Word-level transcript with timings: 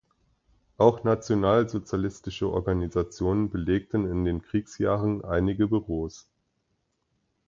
Auch 0.77 1.03
nationalsozialistische 1.03 2.49
Organisationen 2.51 3.51
belegten 3.51 4.09
in 4.09 4.25
den 4.25 4.41
Kriegsjahren 4.41 5.23
einige 5.23 5.67
Büros. 5.67 6.27